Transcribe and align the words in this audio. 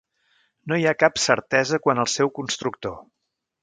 No 0.71 0.79
hi 0.79 0.87
ha 0.87 0.95
cap 1.03 1.21
certesa 1.27 1.83
quant 1.87 2.05
al 2.07 2.13
seu 2.17 2.35
constructor. 2.43 3.01